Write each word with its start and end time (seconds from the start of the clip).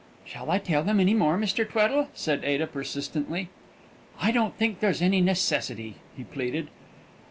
"Shall 0.25 0.49
I 0.49 0.57
tell 0.57 0.81
them 0.83 0.99
any 0.99 1.13
more, 1.13 1.37
Mr. 1.37 1.63
Tweddle?" 1.63 2.07
said 2.15 2.43
Ada, 2.43 2.65
persistently. 2.65 3.49
"I 4.19 4.31
don't 4.31 4.57
think 4.57 4.79
there's 4.79 4.99
any 4.99 5.21
necessity," 5.21 5.97
he 6.17 6.23
pleaded. 6.23 6.69